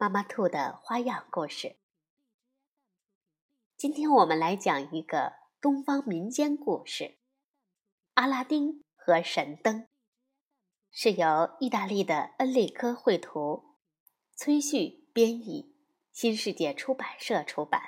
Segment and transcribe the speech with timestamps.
[0.00, 1.76] 妈妈兔的花样故事。
[3.76, 7.04] 今天我们来讲一个东方民间故事
[8.14, 9.80] 《阿拉丁和神灯》，
[10.90, 13.76] 是由意大利的恩利科绘图，
[14.34, 15.76] 崔旭编译，
[16.12, 17.82] 新世界出版社出版。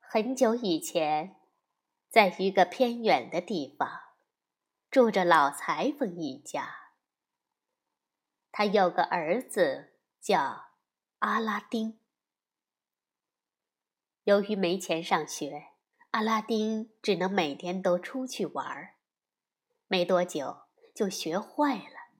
[0.00, 1.36] 很久以前，
[2.10, 3.88] 在一个偏远的地方，
[4.90, 6.83] 住着老裁缝一家。
[8.56, 10.66] 他有个儿子叫
[11.18, 11.98] 阿拉丁。
[14.22, 15.72] 由于没钱上学，
[16.12, 18.94] 阿拉丁只能每天都出去玩儿。
[19.88, 22.12] 没多久就学坏了。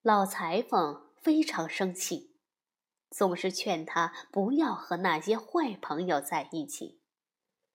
[0.00, 2.36] 老裁缝非常生气，
[3.10, 7.02] 总是劝他不要和那些坏朋友在一起，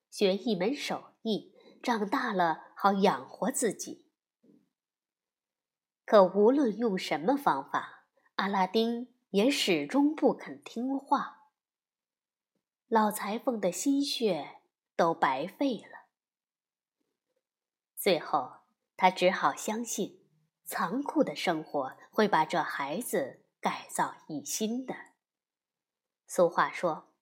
[0.09, 4.02] 学一门手艺，长大了好养活自己。
[6.05, 11.49] 可无论用什么方法，阿拉丁也始终不肯听话。
[12.87, 14.59] 老裁缝的心血
[14.95, 16.09] 都白费了。
[17.95, 18.57] 最后，
[18.97, 20.21] 他只好相信，
[20.65, 24.93] 残酷的生活会把这孩子改造一新的。
[26.27, 27.13] 俗话说：“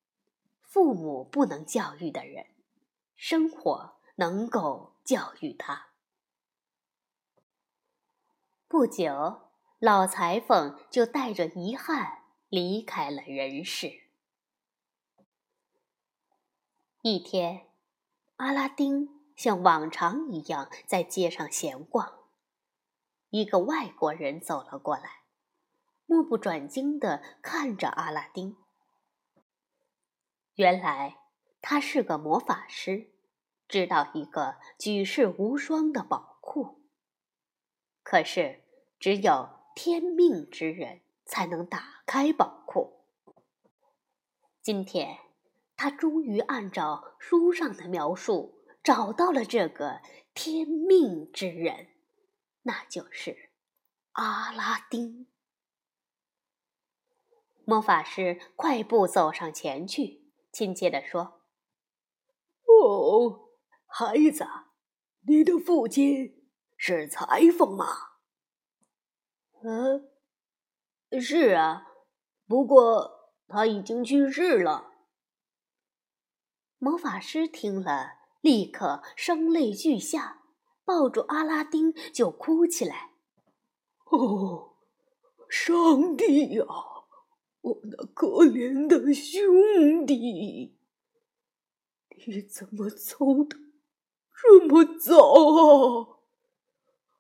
[0.62, 2.48] 父母不能教育的人，
[3.16, 5.91] 生活能够教育他。”
[8.72, 13.92] 不久，老裁缝就带着遗憾离开了人世。
[17.02, 17.68] 一天，
[18.38, 22.30] 阿拉丁像往常一样在街上闲逛，
[23.30, 25.24] 一个外国人走了过来，
[26.06, 28.56] 目不转睛地看着阿拉丁。
[30.56, 31.18] 原来
[31.62, 33.12] 他是个魔法师，
[33.68, 36.78] 知道一个举世无双的宝库。
[38.04, 38.64] 可是，
[39.02, 43.08] 只有天命之人才能打开宝库。
[44.62, 45.18] 今天，
[45.76, 50.02] 他终于按照书上的描述找到了这个
[50.36, 51.88] 天命之人，
[52.62, 53.50] 那就是
[54.12, 55.26] 阿拉丁。
[57.66, 61.42] 魔法师快步走上前去，亲切地说
[62.70, 63.50] ：“哦，
[63.88, 64.46] 孩子，
[65.22, 66.38] 你的父亲。”
[66.78, 68.11] 是裁缝吗？
[69.64, 70.10] 嗯，
[71.22, 71.88] 是啊，
[72.48, 74.92] 不过他已经去世了。
[76.80, 80.42] 魔法师听了，立刻声泪俱下，
[80.84, 83.12] 抱住阿拉丁就哭起来。
[84.06, 84.78] 哦，
[85.48, 86.66] 上帝呀，
[87.62, 90.76] 我那可怜的兄弟，
[92.26, 93.58] 你怎么走的
[94.42, 95.18] 这么早
[95.54, 96.21] 啊？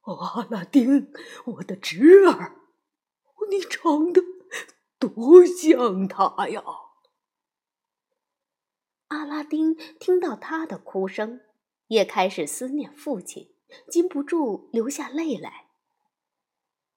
[0.01, 1.11] 阿拉丁，
[1.45, 2.55] 我的侄儿，
[3.49, 4.21] 你长得
[4.97, 6.63] 多像他呀！
[9.09, 11.41] 阿拉丁听到他的哭声，
[11.87, 13.53] 也开始思念父亲，
[13.91, 15.67] 禁不住流下泪来。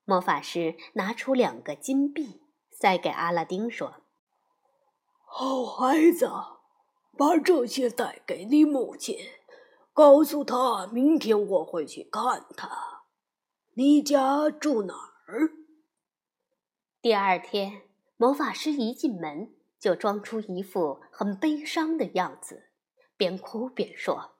[0.04, 2.40] 魔法师拿出两个金币，
[2.70, 4.02] 塞给阿拉丁说
[5.26, 6.30] ：“好孩子，
[7.18, 9.18] 把这些带给你母亲，
[9.92, 12.92] 告诉她明天我会去看她。”
[13.76, 14.94] 你家住哪
[15.26, 15.50] 儿？
[17.02, 17.82] 第二天，
[18.16, 22.68] 魔法师一进门就装出一副很悲伤的样子，
[23.16, 24.36] 边哭边说：“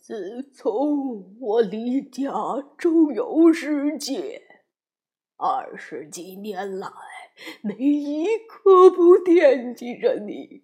[0.00, 2.32] 自从我离家
[2.78, 4.62] 周游世界，
[5.36, 6.88] 二十几年来，
[7.62, 10.62] 没一刻不惦记着你。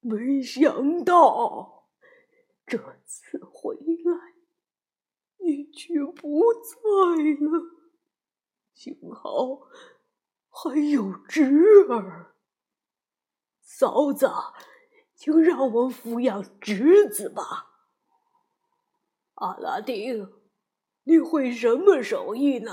[0.00, 1.90] 没想到
[2.66, 4.31] 这次回来。”
[5.44, 6.76] 你却不在
[7.40, 7.60] 了，
[8.72, 9.68] 幸好
[10.48, 11.44] 还有侄
[11.88, 12.36] 儿。
[13.60, 14.30] 嫂子，
[15.16, 17.70] 就让我抚养侄子吧。
[19.34, 20.32] 阿拉丁，
[21.04, 22.72] 你会什么手艺呢？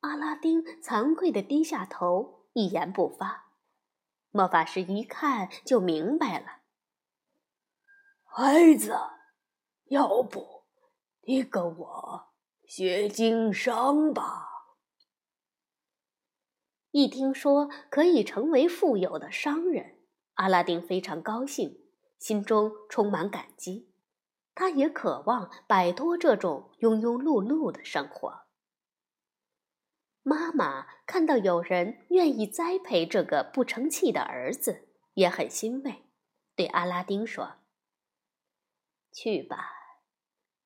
[0.00, 3.52] 阿拉丁惭愧的低下头，一言不发。
[4.30, 6.62] 魔法师一看就明白了，
[8.24, 8.98] 孩子，
[9.84, 10.61] 要不？
[11.24, 12.32] 你跟我
[12.64, 14.48] 学经商吧。
[16.90, 20.00] 一听说可以成为富有的商人，
[20.34, 21.78] 阿拉丁非常高兴，
[22.18, 23.92] 心中充满感激。
[24.54, 28.42] 他也渴望摆脱这种庸庸碌碌的生活。
[30.22, 36.04] 妈妈看到有人愿意栽培这个不成器的儿子，也很欣慰，
[36.54, 37.54] 对阿拉丁说
[39.10, 39.70] ：“去吧，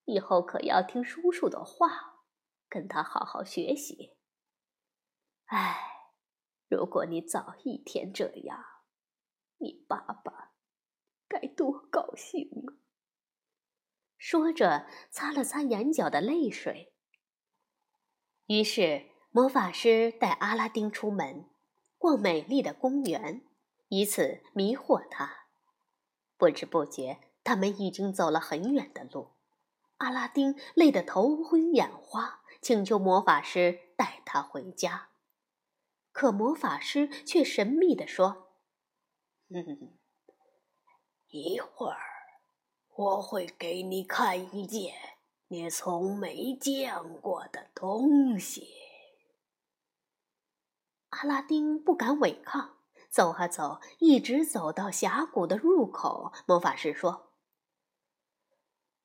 [0.07, 2.25] 以后可要听叔叔的话，
[2.69, 4.17] 跟他好好学习。
[5.45, 5.79] 哎，
[6.69, 8.65] 如果你早一天这样，
[9.59, 10.53] 你爸爸
[11.29, 12.81] 该多高兴啊！”
[14.19, 16.95] 说着，擦了擦眼角的泪水。
[18.47, 21.51] 于是，魔法师带阿拉丁出门，
[21.99, 23.45] 逛美丽的公园，
[23.89, 25.47] 以此迷惑他。
[26.37, 29.36] 不知不觉，他们已经走了很远的路。
[29.99, 35.09] 阿拉丁累得头昏眼花，请求魔法师带他回家。
[36.13, 38.49] 可魔法师却神秘地说
[39.49, 39.99] ：“嗯，
[41.29, 41.99] 一会儿。”
[42.97, 44.95] 我会给你看一件
[45.49, 48.67] 你从没见过的东西。
[51.11, 52.79] 阿拉丁不敢违抗，
[53.11, 56.33] 走啊走，一直走到峡谷的入口。
[56.47, 57.26] 魔法师说：“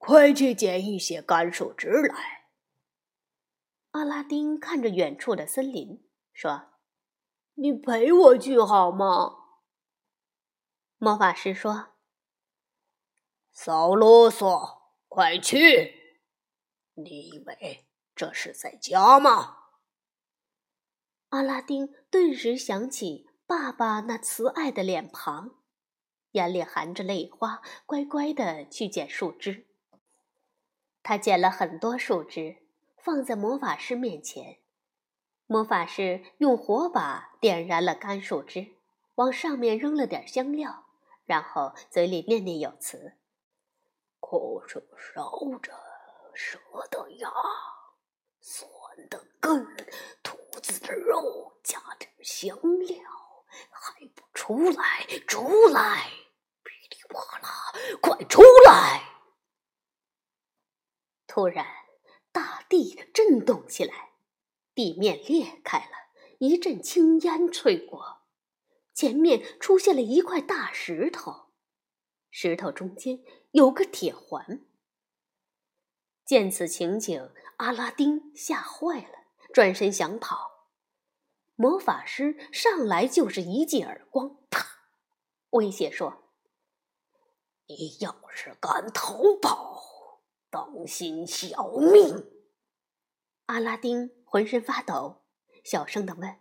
[0.02, 2.48] 快去捡一些干树枝来。”
[3.92, 6.72] 阿拉丁看着远处的森林，说
[7.56, 9.38] ：“你陪我去好吗？”
[10.98, 11.90] 魔法师说。
[13.52, 16.18] 少啰嗦，快去！
[16.94, 19.58] 你以为这是在家吗？
[21.30, 25.62] 阿拉丁顿时想起爸爸那慈爱的脸庞，
[26.32, 29.68] 眼里含着泪花，乖乖的去捡树枝。
[31.04, 32.58] 他捡了很多树枝，
[32.98, 34.58] 放在魔法师面前。
[35.48, 38.76] 魔法师用火把点燃了干树枝，
[39.16, 40.86] 往上面扔了点香料，
[41.26, 43.14] 然后嘴里念念有词。
[44.20, 45.30] 枯树烧
[45.62, 45.74] 着，
[46.34, 46.58] 蛇
[46.90, 47.30] 的牙，
[48.40, 48.72] 酸
[49.10, 49.66] 的根，
[50.24, 52.98] 兔子的肉，加点香料，
[53.70, 55.06] 还不出来？
[55.28, 56.12] 出来！
[56.64, 59.11] 噼里啪啦，快出来！
[61.34, 61.66] 突然，
[62.34, 64.10] 大地震动起来，
[64.76, 68.24] 地面裂开了，一阵青烟吹过，
[68.94, 71.54] 前面出现了一块大石头。
[72.30, 74.66] 石头中间有个铁环。
[76.26, 79.20] 见此情景，阿拉丁吓坏了，
[79.54, 80.68] 转身想跑。
[81.56, 84.68] 魔法师上来就是一记耳光，啪！
[85.52, 86.26] 威胁说
[87.68, 89.82] ：“你要是敢逃跑，
[90.52, 92.28] 当心小命！”
[93.48, 95.24] 阿拉丁浑身发抖，
[95.64, 96.36] 小声的问：“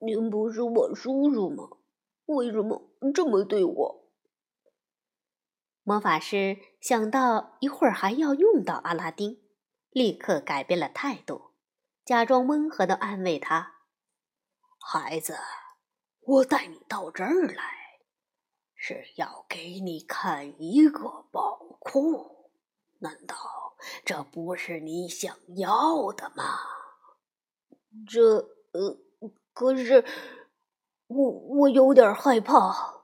[0.00, 1.68] 您不是我叔叔吗？
[2.26, 4.10] 为什么这么对我？”
[5.82, 9.42] 魔法师想到一会儿还要用到阿拉丁，
[9.90, 11.52] 立刻改变了态度，
[12.04, 13.76] 假装温和的安慰他
[14.78, 15.36] ：“孩子，
[16.20, 17.98] 我带你到这儿来，
[18.74, 22.39] 是要给你看一个宝库。
[23.00, 23.36] 难道
[24.04, 26.44] 这不是你想要的吗？”
[28.08, 28.48] 这……
[28.72, 28.96] 呃，
[29.52, 30.04] 可是
[31.08, 33.02] 我我有点害怕。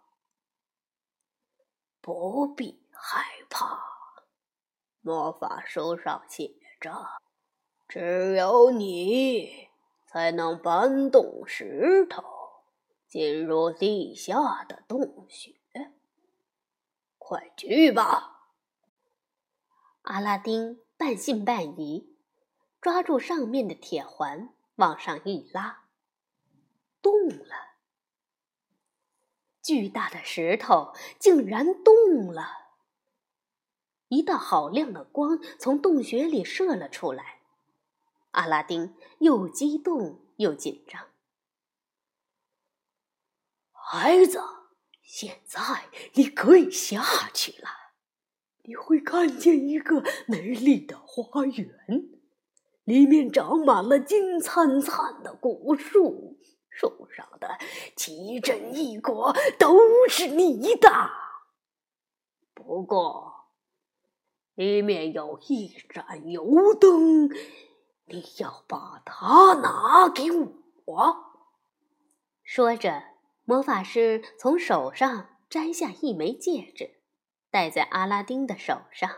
[2.00, 3.83] 不必害怕，
[5.00, 7.05] 魔法书上写着，
[7.88, 9.69] 只有你
[10.07, 12.23] 才能搬动石头
[13.09, 15.57] 进入地下的洞穴。
[17.19, 18.36] 快去吧！
[20.07, 22.17] 阿拉丁半信半疑，
[22.81, 25.89] 抓住上面的铁环往上一拉，
[27.03, 27.75] 动了。
[29.61, 32.47] 巨大的石头竟然动了，
[34.07, 37.41] 一道好亮的光从洞穴里射了出来。
[38.31, 41.09] 阿拉丁又激动又紧张。
[43.73, 44.41] 孩子，
[45.03, 47.69] 现在你可以下去了，
[48.66, 51.68] 你会看见一个美丽的花园，
[52.85, 56.37] 里面长满了金灿灿的果树。
[56.68, 57.56] 树上的
[57.96, 60.90] 奇珍异果都是你的，
[62.52, 63.32] 不过
[64.54, 67.30] 里面有一盏油灯，
[68.04, 70.25] 你要把它拿给
[70.85, 71.16] 我。
[72.42, 73.04] 说着，
[73.44, 76.96] 魔法师从手上摘下一枚戒指，
[77.57, 79.11] 戴在阿拉丁的手上。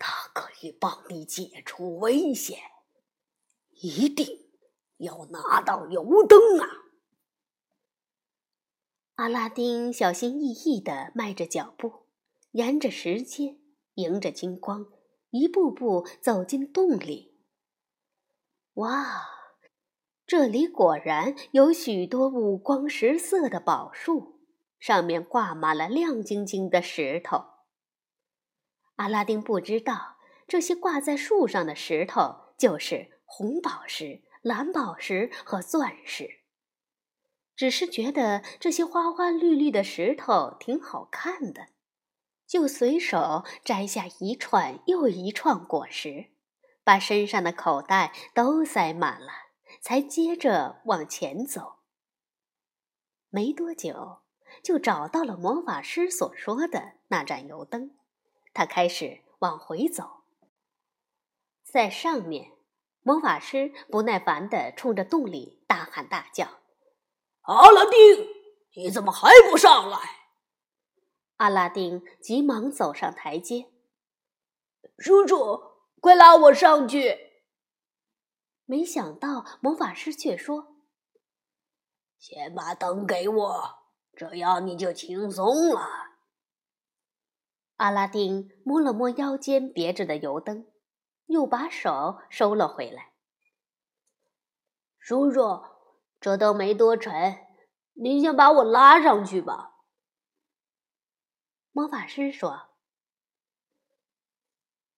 [0.00, 2.58] 它可以帮你解除危险，
[3.82, 4.50] 一定。
[4.96, 6.66] 要拿到油灯啊！
[9.14, 12.06] 阿拉丁小心翼翼地迈着脚步，
[12.50, 13.60] 沿着石阶，
[13.94, 14.88] 迎着金光，
[15.30, 17.38] 一步步走进洞里。
[18.74, 19.22] 哇，
[20.26, 24.39] 这里果然有许多五光十色的宝树，
[24.80, 27.44] 上面挂满了亮晶晶的石头。
[28.96, 30.16] 阿拉丁不知道，
[30.48, 34.24] 这些挂在树上的石头就是红宝石。
[34.42, 36.40] 蓝宝石和钻石，
[37.54, 41.68] 只是觉得这些花花绿绿的石头挺好看的，
[42.46, 46.30] 就随手摘下一串又一串果实，
[46.82, 49.28] 把身上的口袋都塞满了，
[49.82, 51.80] 才接着往前走。
[53.28, 54.20] 没多久，
[54.62, 57.96] 就找到了魔法师所说的那盏油灯，
[58.52, 60.24] 他开始往回走，
[61.64, 62.52] 在上面。
[63.02, 66.60] 魔法师不耐烦地冲着洞里大喊大叫
[67.48, 68.28] ：“阿拉丁，
[68.74, 69.98] 你怎么还不上来？”
[71.36, 73.72] 阿拉丁急忙走上台阶
[74.98, 75.62] ：“叔叔，
[75.98, 77.30] 快拉我上去！”
[78.66, 80.76] 没想到魔法师却说
[82.20, 83.79] ：“先把灯给我，
[84.14, 85.80] 这样你就轻松了。”
[87.76, 90.66] 阿拉丁摸了摸腰间别着的油灯。
[91.30, 93.12] 又把手收了回来。
[94.98, 95.62] 叔叔，
[96.20, 97.46] 这灯没多沉，
[97.92, 99.76] 您先把我拉上去吧。
[101.70, 102.70] 魔法师说：“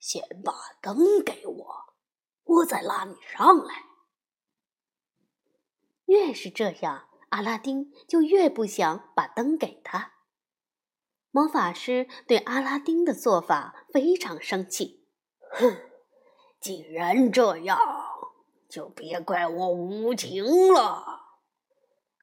[0.01, 1.95] 先把灯给我，
[2.45, 3.85] 我再拉你上来。”
[6.09, 10.13] 越是这样，阿拉丁就越不想把灯给他。
[11.31, 15.07] 魔法师对阿拉丁的做法非常生气，
[15.51, 15.79] 哼。
[16.61, 17.79] 既然这样，
[18.69, 21.21] 就别怪我无情了。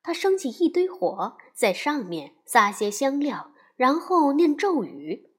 [0.03, 5.33] 他升起一堆火，在上面撒些香料，然后念咒语。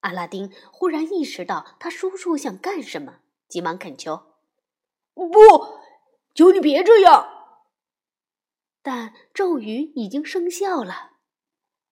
[0.00, 4.22] 阿拉丁忽然意识到他叔叔想干什么，急忙恳求
[5.12, 5.28] ：“不，
[6.34, 7.34] 求你别这样！”
[8.88, 11.18] 但咒语已经生效了，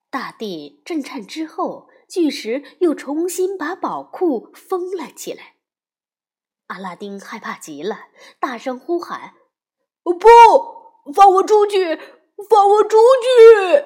[0.09, 5.57] 大地震颤之后，巨石又重新把宝库封了起来。
[6.69, 8.09] 阿拉丁害怕极了，
[8.41, 9.35] 大声呼喊
[10.03, 11.97] ：“不，放我出去！
[12.49, 13.85] 放我出去！”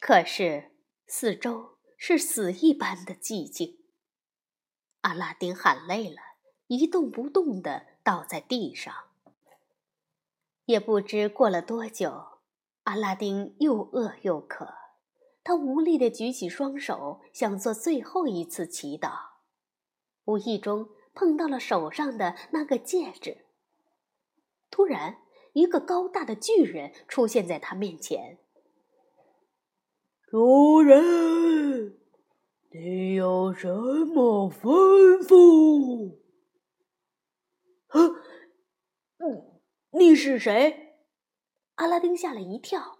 [0.00, 0.72] 可是
[1.06, 3.78] 四周是死一般的寂静。
[5.02, 6.16] 阿拉丁喊累了，
[6.66, 9.07] 一动不动地倒在地上。
[10.68, 12.40] 也不知过了多久，
[12.82, 14.68] 阿拉丁又饿又渴，
[15.42, 19.12] 他无力地举起双手，想做最后一次祈祷，
[20.24, 20.90] 无意中。
[21.14, 23.46] 碰到了手上的那个戒指。
[24.70, 25.18] 突然，
[25.52, 28.38] 一个高大的巨人出现在他面前。
[30.30, 31.98] 主人，
[32.70, 36.18] 你有什么吩咐？
[37.88, 37.98] 啊，
[39.98, 40.94] 你是谁？
[41.74, 42.98] 阿拉丁吓了一跳。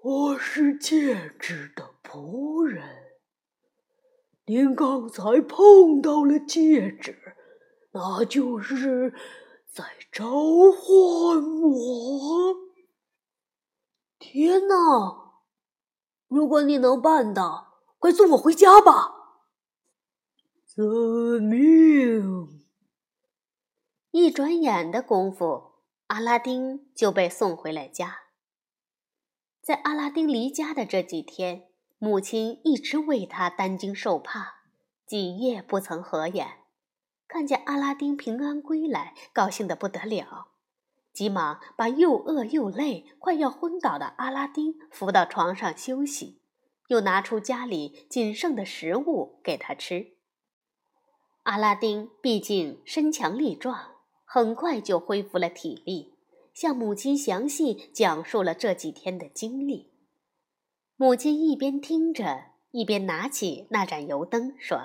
[0.00, 2.82] 我是戒指的仆人。
[4.46, 7.36] 您刚才碰到了戒指，
[7.92, 9.12] 那就是
[9.70, 12.56] 在召唤我。
[14.18, 15.42] 天哪！
[16.26, 19.44] 如果你能办到，快送我回家吧。
[20.66, 21.89] 遵命。
[24.30, 25.72] 一转眼的功夫，
[26.06, 28.18] 阿拉丁就被送回了家。
[29.60, 31.64] 在阿拉丁离家的这几天。
[31.98, 34.54] 母亲一直为他担惊受怕，
[35.04, 36.58] 几夜不曾合眼。
[37.26, 40.52] 看见阿拉丁平安归来，高兴得不得了，
[41.12, 46.40] 急忙把又饿又累、快要昏倒的阿拉丁扶到床上休息，
[46.86, 50.12] 又拿出家里仅剩的食物给他吃。
[51.42, 53.96] 阿拉丁毕竟身强力壮，
[54.32, 56.14] 很快就恢复了体力，
[56.54, 59.92] 向母亲详细讲述了这几天的经历。
[60.94, 64.78] 母亲一边听着，一边拿起那盏油灯，说：“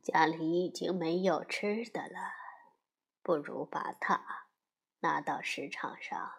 [0.00, 2.20] 家里已经没有吃的了，
[3.24, 4.46] 不如把它
[5.00, 6.34] 拿到市场上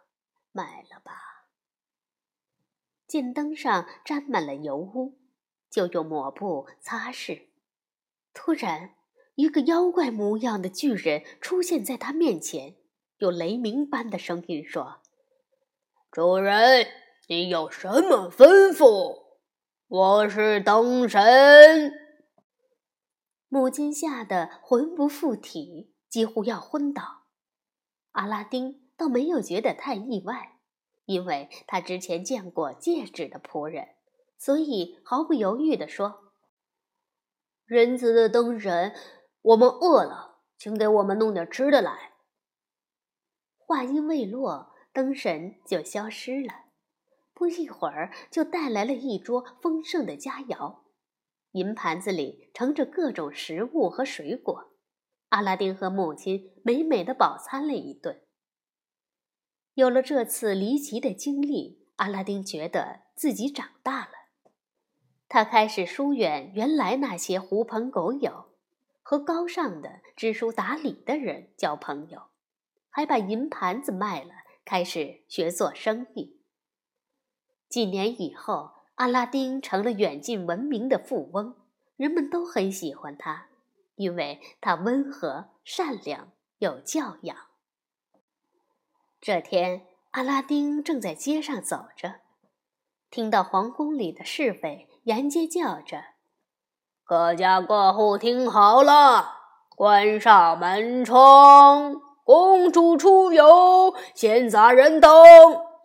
[0.54, 1.50] 卖了吧。”
[3.06, 5.20] 见灯上沾满了油污，
[5.70, 7.48] 就用抹布擦拭。
[8.34, 8.96] 突然，
[9.40, 12.76] 一个妖怪模样的巨人出现在他面前，
[13.20, 14.98] 用雷鸣般的声音说
[16.12, 16.86] ：“主人。”
[17.30, 19.38] 你有什么吩咐？
[19.88, 21.94] 我是灯神。
[23.48, 27.28] 母亲吓得魂不附体，几乎要昏倒。
[28.12, 30.60] 阿拉丁倒没有觉得太意外，
[31.06, 33.88] 因为他之前见过戒指的仆人，
[34.38, 36.34] 所以毫不犹豫地说
[37.64, 38.94] ：“仁慈的灯神，
[39.42, 42.14] 我们饿了，请给我们弄点吃的来。”
[43.58, 46.66] 话音未落，灯神就消失了。
[47.34, 50.80] 不一会儿，就带来了一桌丰盛的佳肴。
[51.54, 54.72] 银盘子里盛着各种食物和水果，
[55.30, 58.22] 阿拉丁和母亲美美的饱餐了一顿。
[59.76, 64.12] 有了这次离奇的经历，阿拉丁觉得自己长大了。
[65.30, 68.49] 他开始疏远原来那些狐朋狗友，
[69.10, 72.28] 和高尚的、知书达理的人交朋友，
[72.92, 74.30] 还把银盘子卖了，
[74.64, 76.40] 开始学做生意。
[77.68, 78.74] 几年以后。
[78.98, 81.56] 阿拉丁成了远近闻名的富翁，
[81.96, 83.48] 人们都很喜欢他，
[83.96, 87.36] 因为他温和、善良、有教养。
[89.22, 92.20] 这天，阿拉丁正在街上走着，
[93.10, 96.04] 听到皇宫里的侍卫沿街叫着
[97.10, 99.32] ：“各家各户听好了，
[99.76, 105.12] 关上门窗，公主出游，闲杂人等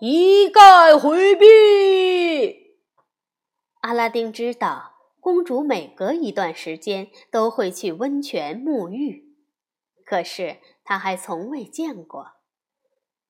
[0.00, 2.76] 一概回避。”
[3.80, 9.34] 阿拉丁知道，公主每隔一段时间都会去温泉沐浴，
[10.04, 12.32] 可是他还从未见过，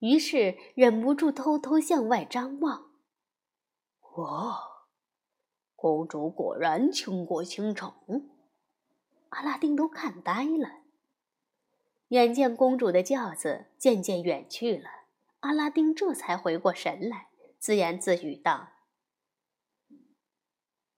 [0.00, 2.86] 于是忍不住偷偷向外张望。
[4.16, 4.58] 哇，
[5.84, 7.92] 公主果然倾国倾城！
[9.28, 10.80] 阿拉丁都看呆了。
[12.08, 14.88] 眼见公主的轿子渐渐远去了，
[15.40, 18.70] 阿拉丁这才回过神来，自言自语道。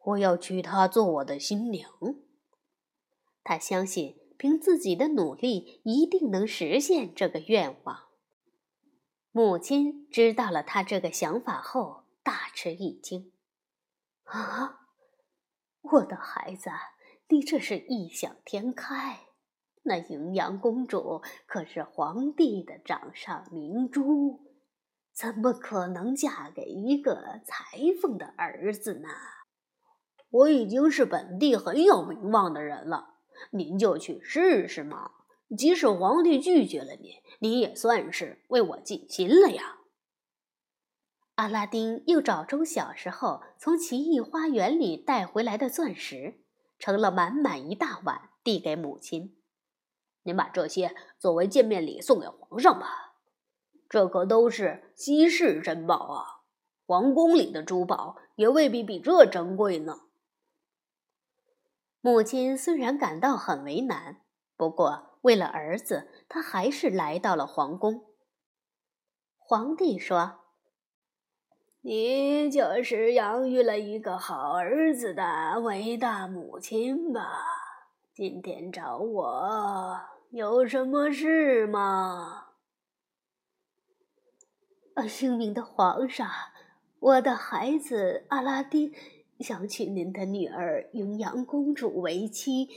[0.04, 1.90] 我要娶她做我的新娘。
[3.42, 8.04] 他相信凭自己的努力一定能实现这个愿望。
[9.32, 13.32] 母亲知道了他这个想法后，大吃一惊
[14.26, 14.80] ：“啊，
[15.82, 16.68] 我的孩子，
[17.28, 19.20] 你这是异想天开！
[19.84, 24.40] 那迎阳公主可是皇帝的掌上明珠，
[25.14, 29.08] 怎么可能嫁给一个裁缝的儿子呢？”
[30.30, 33.20] 我已经是本地很有名望的人了，
[33.52, 35.12] 您就去试试嘛。
[35.56, 39.75] 即使皇帝拒绝了您，你也算是为我尽心了呀。
[41.36, 46.40] 阿拉丁又找出小时候从奇异花园里带回来的钻石，
[46.78, 49.36] 盛了满满一大碗，递给母亲
[50.24, 53.16] ：“您把这些作为见面礼送给皇上吧。
[53.86, 56.24] 这可都是稀世珍宝啊，
[56.86, 60.00] 皇宫里的珠宝也未必比这珍贵呢。”
[62.00, 64.22] 母亲虽然感到很为难，
[64.56, 68.06] 不过为了儿子，她还是来到了皇宫。
[69.36, 70.40] 皇帝说
[71.88, 77.44] ：“你就是养育了一个好儿子的伟大母亲吧？
[78.12, 79.96] 今天找我
[80.30, 82.46] 有什么事吗？”
[84.94, 86.28] 啊，英明的皇上，
[86.98, 88.92] 我的孩子阿拉丁。
[89.38, 92.68] 想娶您的女儿永阳公主为妻，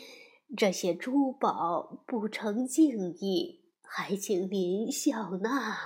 [0.55, 5.77] 这些珠宝不成敬意，还请您笑纳。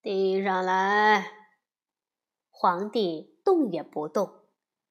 [0.00, 1.41] 递上来。
[2.62, 4.34] 皇帝动也不动，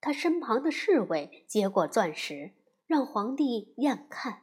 [0.01, 2.51] 他身旁的侍卫接过钻石，
[2.85, 4.41] 让皇帝验看。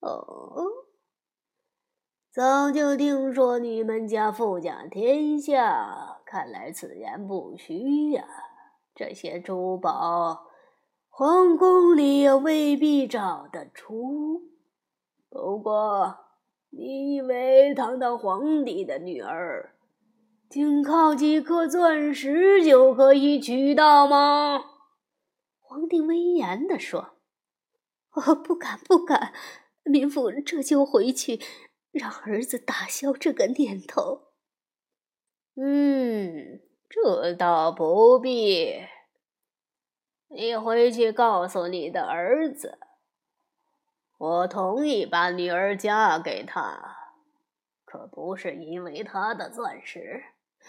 [0.00, 0.66] 哦，
[2.32, 8.26] 早就听说你们家富甲天下，看来此言不虚呀。
[8.96, 10.48] 这些珠宝，
[11.08, 14.42] 皇宫里也未必找得出。
[15.30, 16.16] 不过，
[16.70, 19.71] 你以为堂堂皇帝的女儿，
[20.52, 24.62] 仅靠几颗钻石就可以娶到吗？
[25.58, 27.16] 皇帝威严地说
[28.12, 29.32] ：“我不敢，不敢。
[29.84, 31.40] 民妇这就回去，
[31.90, 34.32] 让儿子打消这个念头。”
[35.56, 36.60] 嗯。
[36.90, 38.82] 这倒不必。
[40.28, 42.78] 你回去告诉你的儿子，
[44.18, 46.94] 我同意把女儿嫁给他，
[47.86, 50.22] 可不是因为他的钻石，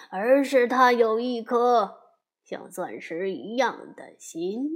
[0.09, 2.01] 而是他有一颗
[2.43, 4.69] 像钻石一样的心，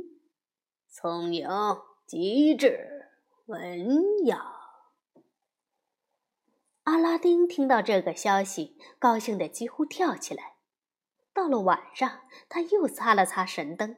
[0.89, 1.47] 聪颖、
[2.05, 3.07] 机智、
[3.45, 4.53] 文雅。
[6.83, 10.55] 阿拉丁听到这个消息，高兴得几乎跳起来。
[11.33, 13.97] 到了晚上，他又擦了擦神灯，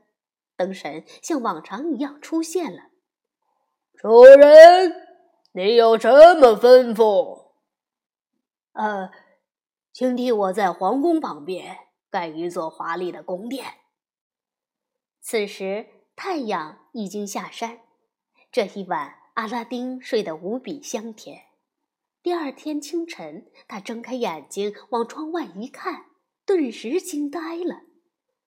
[0.57, 2.89] 灯神像往常一样出现了。
[3.95, 4.93] 主人，
[5.51, 7.51] 你有什么吩咐？
[8.73, 9.11] 呃，
[9.99, 11.77] 请替我在皇宫旁边
[12.09, 13.65] 盖一座华丽的宫殿。
[15.19, 17.81] 此时太阳已经下山，
[18.49, 21.47] 这一晚阿拉丁睡得无比香甜。
[22.23, 26.05] 第二天清晨，他睁开眼睛往窗外一看，
[26.45, 27.81] 顿时惊呆了。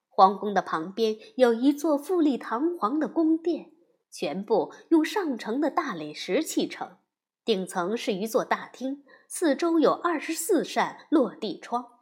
[0.09, 3.73] 皇宫的旁边有一座富丽堂皇的宫殿，
[4.11, 6.97] 全部用上乘的大理石砌成，
[7.45, 9.05] 顶层是一座大厅，
[9.35, 12.01] 四周有二十四扇落地窗。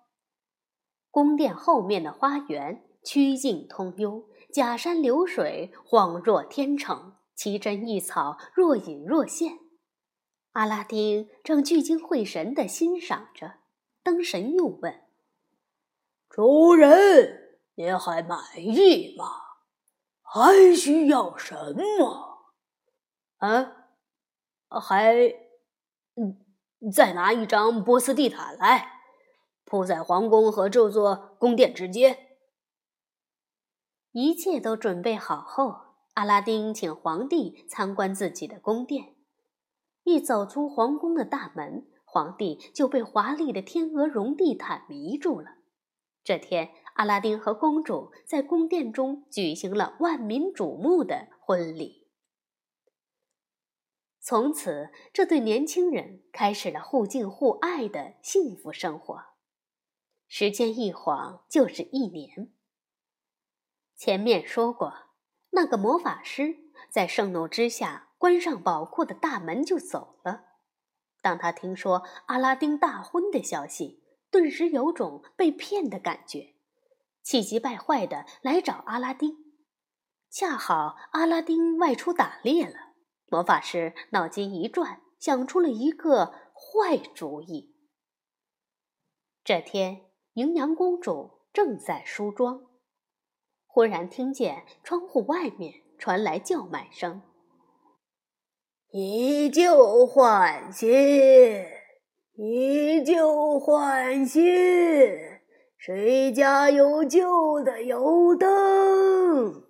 [1.13, 9.61] 宫殿后面的花园曲径通幽，假山流水，恍若天成，奇珍异草若隐若现。
[10.55, 13.61] 阿拉丁正聚精会神地欣赏着，
[14.03, 15.05] 灯神又问
[16.29, 19.27] ：“主人，您还满意吗？
[20.21, 22.55] 还需要什么？
[23.37, 23.87] 啊，
[24.81, 25.15] 还……
[26.17, 26.45] 嗯，
[26.89, 29.01] 再拿一张波斯地毯来，
[29.65, 32.17] 铺在皇宫和这座宫殿之间。”
[34.13, 35.77] 一切都准备好后，
[36.15, 39.15] 阿拉丁请皇帝参观自己的宫殿。
[40.03, 45.59] 一走出皇宫的大门，皇帝就被华丽的天鹅绒地毯迷住了。
[46.25, 52.00] 这天，阿拉丁和公主在宫殿中举行了万民瞩目的婚礼。
[54.31, 59.25] 从此，这对年轻人开始了互敬互爱的幸福生活。
[60.29, 62.53] 时间一晃就是一年。
[63.97, 64.95] 前面说过，
[65.51, 68.11] 那个魔法师在盛怒之下。
[68.19, 70.45] 关上宝库的大门就走了。
[71.21, 76.55] 当他听说阿拉丁大婚的消息，顿时有种被骗的感觉，
[77.25, 79.57] 气急败坏的来找阿拉丁。
[80.31, 82.90] 恰好阿拉丁外出打猎了，
[83.31, 87.77] 魔法师脑筋一转，想出了一个坏主意。
[89.45, 92.67] 这天，羚羊公主正在梳妆，
[93.67, 97.23] 忽然听见窗户外面传来叫卖声。
[98.91, 100.91] 以旧换新，
[102.35, 104.43] 以旧换新，
[105.79, 109.65] 谁家有旧的油灯？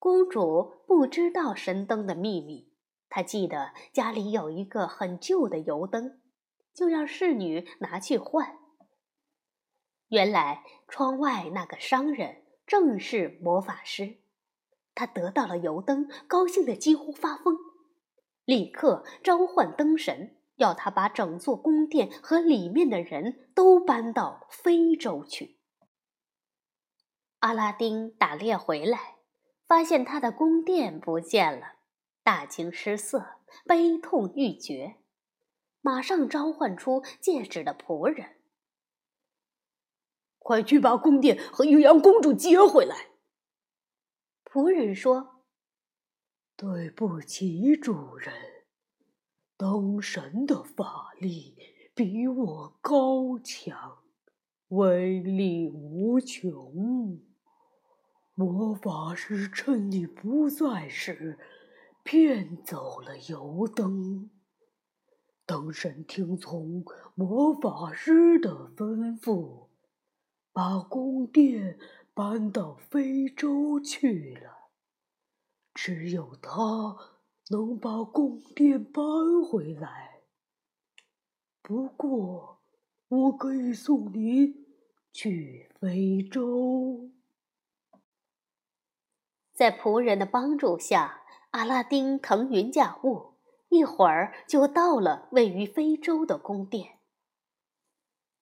[0.00, 2.72] 公主不知道神灯的秘密，
[3.10, 6.22] 他记得家里有一个很旧的油灯，
[6.72, 8.56] 就让侍女拿去换。
[10.08, 14.22] 原来窗外那个商人正是魔法师。
[14.94, 17.54] 他得到了油灯，高兴的几乎发疯，
[18.46, 25.58] 立刻召唤灯神，要他把整座宫殿和里面的人都搬到非洲去。
[27.40, 29.17] 阿拉丁打猎回来，
[29.68, 31.74] 发现他的宫殿不见了，
[32.22, 34.96] 大惊失色，悲痛欲绝，
[35.82, 38.36] 马上召唤出戒指的仆人，
[40.38, 43.10] 快去把宫殿和玉羊公主接回来。
[44.42, 45.44] 仆人说
[46.56, 48.32] ：“对不起，主人，
[49.58, 51.54] 灯神的法力
[51.94, 53.98] 比我高强，
[54.68, 57.27] 威力无穷。
[58.38, 61.36] 魔法师趁你不在时
[62.04, 64.30] 骗走了油灯。
[65.44, 66.84] 灯神听从
[67.16, 69.66] 魔法师的吩咐，
[70.52, 71.78] 把宫殿。”
[72.18, 74.72] 搬到非洲去了，
[75.72, 76.96] 只有他
[77.50, 79.04] 能把宫殿搬
[79.40, 80.22] 回来。
[81.62, 82.58] 不过，
[83.06, 84.52] 我可以送你
[85.12, 87.08] 去非洲。
[89.58, 93.34] 在仆人的帮助下，阿拉丁腾云驾雾，
[93.70, 97.00] 一会儿就到了位于非洲的宫殿。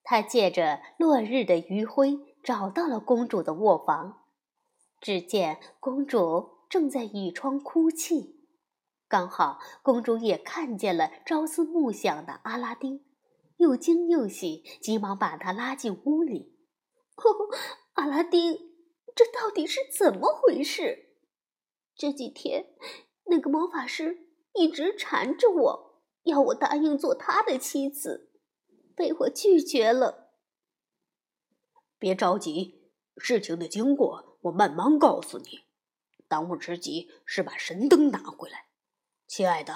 [0.03, 2.19] 他借着落日的余晖。
[2.47, 4.23] 找到了公主的卧房，
[5.01, 8.47] 只见公主正在倚窗哭泣。
[9.09, 13.05] 刚好公主也看见了朝思暮想的阿拉丁，
[13.57, 16.57] 又惊又喜，急忙把他拉进屋里。
[17.95, 18.57] 阿拉丁，
[19.17, 21.06] 这到底是怎么回事？
[21.97, 22.75] 这几天
[23.25, 28.31] 那个魔法师一直缠着我，要我答应做他的妻子，
[28.95, 30.33] 被我拒绝了。
[31.99, 35.65] 别着急，事情的经过我慢慢告诉你。
[36.29, 38.67] 当务之急是把神灯拿回来，
[39.27, 39.75] 亲爱的。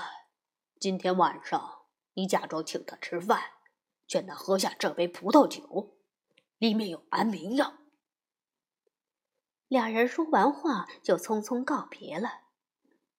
[0.79, 3.41] 今天晚上你假装请他吃饭，
[4.07, 5.97] 劝他喝下这杯葡萄酒，
[6.59, 7.80] 里面有安眠药。
[9.71, 12.41] 俩人说完话就匆匆告别了。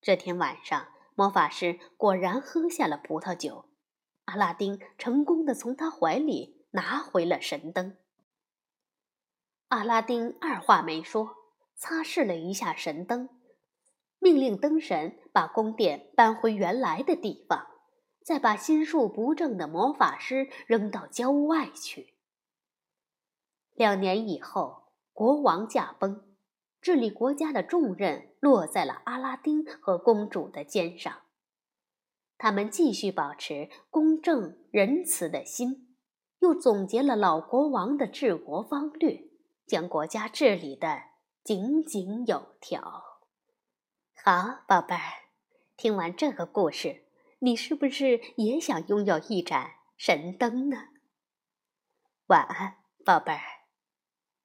[0.02, 3.70] 这天晚上，魔法师果然喝下了葡萄酒。
[4.26, 7.96] 阿拉丁成功的从他怀里拿回了神灯。
[9.68, 11.36] 阿拉丁二话没说，
[11.74, 13.30] 擦拭了一下神灯，
[14.18, 17.66] 命令灯神把宫殿搬回原来的地方，
[18.22, 22.12] 再把心术不正的魔法师扔到郊外去。
[23.72, 26.28] 两年以后，国王驾崩。
[26.82, 31.22] 治理国家的重任落在了阿拉丁和公主的肩上，
[32.36, 35.96] 他们继续保持公正仁慈的心，
[36.40, 39.28] 又总结了老国王的治国方略，
[39.64, 41.02] 将国家治理的
[41.44, 43.20] 井井有条。
[44.24, 45.30] 好，宝贝儿，
[45.76, 47.04] 听完这个故事，
[47.38, 50.88] 你是不是也想拥有一盏神灯呢？
[52.26, 53.61] 晚安，宝贝儿。